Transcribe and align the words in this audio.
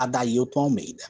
Adailton 0.00 0.60
Almeida. 0.60 1.04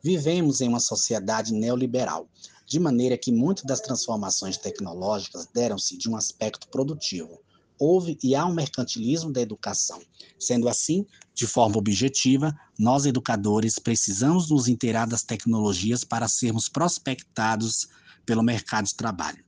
Vivemos 0.00 0.60
em 0.60 0.68
uma 0.68 0.78
sociedade 0.78 1.52
neoliberal, 1.52 2.28
de 2.64 2.78
maneira 2.78 3.18
que 3.18 3.32
muitas 3.32 3.64
das 3.64 3.80
transformações 3.80 4.56
tecnológicas 4.56 5.48
deram-se 5.52 5.98
de 5.98 6.08
um 6.08 6.14
aspecto 6.14 6.68
produtivo. 6.68 7.40
Houve 7.76 8.16
e 8.22 8.36
há 8.36 8.46
um 8.46 8.54
mercantilismo 8.54 9.32
da 9.32 9.40
educação. 9.40 10.00
Sendo 10.38 10.68
assim, 10.68 11.04
de 11.34 11.44
forma 11.44 11.76
objetiva, 11.76 12.54
nós 12.78 13.04
educadores 13.04 13.80
precisamos 13.80 14.48
nos 14.48 14.68
inteirar 14.68 15.08
das 15.08 15.24
tecnologias 15.24 16.04
para 16.04 16.28
sermos 16.28 16.68
prospectados 16.68 17.88
pelo 18.24 18.44
mercado 18.44 18.86
de 18.86 18.94
trabalho. 18.94 19.44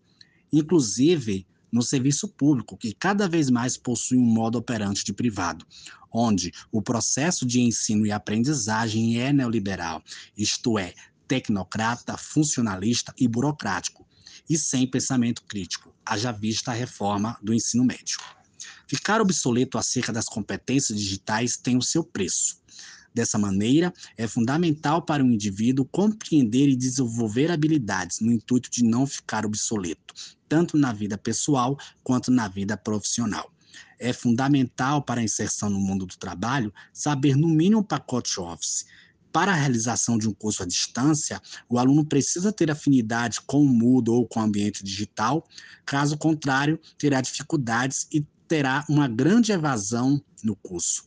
Inclusive, 0.53 1.47
no 1.73 1.83
serviço 1.83 2.29
público, 2.29 2.77
que 2.77 2.93
cada 2.93 3.27
vez 3.27 3.49
mais 3.49 3.77
possui 3.77 4.19
um 4.19 4.25
modo 4.25 4.59
operante 4.59 5.05
de 5.05 5.13
privado, 5.13 5.67
onde 6.13 6.53
o 6.71 6.83
processo 6.83 7.47
de 7.47 7.61
ensino 7.61 8.07
e 8.07 8.13
aprendizagem 8.13 9.19
é 9.19 9.33
neoliberal, 9.33 10.03
isto 10.37 10.79
é, 10.79 10.95
tecnocrata, 11.27 12.17
funcionalista 12.19 13.15
e 13.19 13.27
burocrático, 13.27 14.07
e 14.49 14.59
sem 14.59 14.87
pensamento 14.87 15.43
crítico, 15.45 15.95
haja 16.05 16.31
vista 16.31 16.73
a 16.73 16.75
reforma 16.75 17.39
do 17.43 17.55
ensino 17.55 17.85
médio. 17.85 18.19
Ficar 18.87 19.23
obsoleto 19.23 19.79
acerca 19.79 20.13
das 20.13 20.27
competências 20.27 20.99
digitais 20.99 21.57
tem 21.57 21.79
o 21.79 21.83
seu 21.83 22.05
preço. 22.05 22.62
Dessa 23.15 23.39
maneira, 23.39 23.93
é 24.17 24.27
fundamental 24.27 25.03
para 25.03 25.23
o 25.23 25.31
indivíduo 25.31 25.85
compreender 25.85 26.69
e 26.69 26.77
desenvolver 26.77 27.51
habilidades 27.51 28.21
no 28.21 28.33
intuito 28.33 28.71
de 28.71 28.83
não 28.83 29.07
ficar 29.07 29.45
obsoleto, 29.45 30.15
tanto 30.49 30.79
na 30.79 30.93
vida 30.93 31.19
pessoal 31.19 31.79
quanto 32.03 32.31
na 32.31 32.49
vida 32.49 32.77
profissional. 32.77 33.53
É 33.99 34.13
fundamental 34.13 35.03
para 35.03 35.21
a 35.21 35.25
inserção 35.25 35.71
no 35.71 35.79
mundo 35.79 36.07
do 36.07 36.17
trabalho 36.17 36.73
saber 36.93 37.37
no 37.37 37.49
mínimo 37.49 37.81
um 37.81 37.85
pacote 37.85 38.41
Office. 38.41 38.87
Para 39.33 39.53
a 39.53 39.55
realização 39.55 40.19
de 40.19 40.29
um 40.29 40.35
curso 40.35 40.63
à 40.63 40.67
distância, 40.67 41.41
o 41.69 41.79
aluno 41.79 42.05
precisa 42.05 42.53
ter 42.53 42.71
afinidade 42.71 43.41
com 43.47 43.63
o 43.63 43.69
Moodle 43.69 44.17
ou 44.17 44.27
com 44.27 44.41
o 44.41 44.43
ambiente 44.43 44.85
digital, 44.85 45.47
caso 45.87 46.19
contrário, 46.19 46.79
terá 46.99 47.21
dificuldades 47.21 48.07
e 48.13 48.27
terá 48.47 48.85
uma 48.89 49.09
grande 49.09 49.51
evasão 49.51 50.23
no 50.45 50.55
curso. 50.57 51.05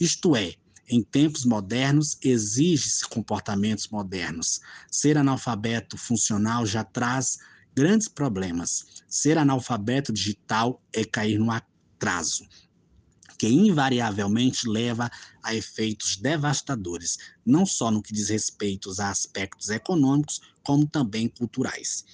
Isto 0.00 0.34
é, 0.34 0.54
em 0.88 1.02
tempos 1.02 1.44
modernos, 1.44 2.16
exige-se 2.22 3.06
comportamentos 3.06 3.88
modernos. 3.88 4.60
Ser 4.90 5.18
analfabeto 5.18 5.98
funcional 5.98 6.64
já 6.64 6.82
traz 6.82 7.38
grandes 7.74 8.08
problemas. 8.08 9.02
Ser 9.06 9.36
analfabeto 9.36 10.12
digital 10.12 10.82
é 10.92 11.04
cair 11.04 11.38
no 11.38 11.50
atraso, 11.50 12.46
que 13.38 13.46
invariavelmente 13.46 14.68
leva 14.68 15.10
a 15.42 15.54
efeitos 15.54 16.16
devastadores, 16.16 17.18
não 17.44 17.66
só 17.66 17.90
no 17.90 18.02
que 18.02 18.12
diz 18.12 18.30
respeito 18.30 18.90
a 18.98 19.10
aspectos 19.10 19.68
econômicos, 19.68 20.40
como 20.62 20.86
também 20.86 21.28
culturais. 21.28 22.04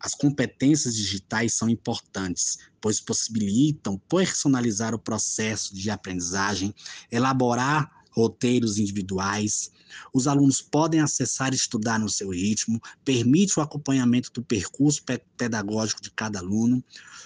As 0.00 0.14
competências 0.14 0.96
digitais 0.96 1.54
são 1.54 1.68
importantes, 1.68 2.58
pois 2.80 2.98
possibilitam 2.98 3.96
personalizar 4.08 4.94
o 4.94 4.98
processo 4.98 5.72
de 5.72 5.90
aprendizagem, 5.90 6.74
elaborar 7.08 8.01
roteiros 8.12 8.78
individuais. 8.78 9.70
Os 10.12 10.26
alunos 10.26 10.62
podem 10.62 11.00
acessar 11.00 11.52
e 11.52 11.56
estudar 11.56 11.98
no 11.98 12.08
seu 12.08 12.30
ritmo, 12.30 12.80
permite 13.04 13.58
o 13.58 13.62
acompanhamento 13.62 14.30
do 14.32 14.42
percurso 14.42 15.02
pedagógico 15.36 16.00
de 16.00 16.10
cada 16.10 16.38
aluno, 16.38 16.82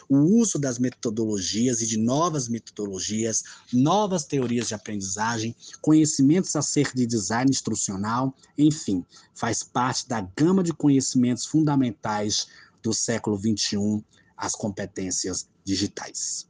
o 0.09 0.17
uso 0.17 0.59
das 0.59 0.79
metodologias 0.79 1.83
e 1.83 1.87
de 1.87 1.98
novas 1.98 2.48
metodologias, 2.48 3.42
novas 3.73 4.25
teorias 4.25 4.69
de 4.69 4.75
aprendizagem, 4.75 5.55
conhecimentos 5.81 6.55
acerca 6.55 6.95
de 6.97 7.07
design 7.07 7.51
instrucional, 7.51 8.34
enfim, 8.57 9.05
faz 9.34 9.62
parte 9.62 10.09
da 10.09 10.20
gama 10.37 10.62
de 10.62 10.73
conhecimentos 10.73 11.45
fundamentais 11.45 12.47
do 12.83 12.92
século 12.92 13.37
XXI, 13.37 14.03
as 14.37 14.55
competências 14.55 15.48
digitais. 15.64 16.46